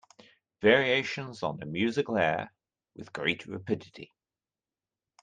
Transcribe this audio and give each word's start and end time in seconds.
Variations 0.63 1.43
on 1.43 1.61
a 1.61 1.67
musical 1.67 2.17
air 2.17 2.51
With 2.95 3.13
great 3.13 3.45
rapidity. 3.45 4.11